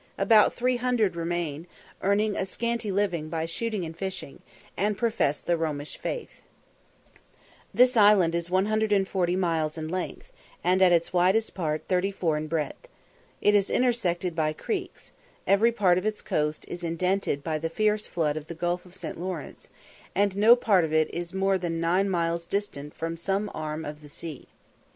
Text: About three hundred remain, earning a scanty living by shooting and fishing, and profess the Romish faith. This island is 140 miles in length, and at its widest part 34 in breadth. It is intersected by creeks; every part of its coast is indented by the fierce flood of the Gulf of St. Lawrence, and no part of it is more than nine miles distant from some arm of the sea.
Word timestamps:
About 0.17 0.55
three 0.55 0.77
hundred 0.77 1.15
remain, 1.15 1.67
earning 2.01 2.35
a 2.35 2.43
scanty 2.43 2.91
living 2.91 3.29
by 3.29 3.45
shooting 3.45 3.85
and 3.85 3.95
fishing, 3.95 4.41
and 4.75 4.97
profess 4.97 5.39
the 5.41 5.55
Romish 5.57 5.95
faith. 5.95 6.41
This 7.71 7.95
island 7.95 8.33
is 8.33 8.49
140 8.49 9.35
miles 9.35 9.77
in 9.77 9.89
length, 9.89 10.31
and 10.63 10.81
at 10.81 10.91
its 10.91 11.13
widest 11.13 11.53
part 11.53 11.83
34 11.87 12.37
in 12.37 12.47
breadth. 12.47 12.87
It 13.41 13.53
is 13.53 13.69
intersected 13.69 14.33
by 14.35 14.53
creeks; 14.53 15.11
every 15.45 15.71
part 15.71 15.99
of 15.99 16.05
its 16.07 16.23
coast 16.23 16.65
is 16.67 16.83
indented 16.83 17.43
by 17.43 17.59
the 17.59 17.69
fierce 17.69 18.07
flood 18.07 18.37
of 18.37 18.47
the 18.47 18.55
Gulf 18.55 18.87
of 18.87 18.95
St. 18.95 19.19
Lawrence, 19.19 19.69
and 20.15 20.35
no 20.35 20.55
part 20.55 20.83
of 20.83 20.91
it 20.91 21.13
is 21.13 21.31
more 21.31 21.59
than 21.59 21.79
nine 21.79 22.09
miles 22.09 22.47
distant 22.47 22.95
from 22.95 23.17
some 23.17 23.51
arm 23.53 23.85
of 23.85 24.01
the 24.01 24.09
sea. 24.09 24.47